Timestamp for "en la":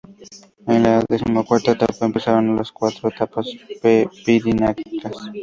0.65-1.05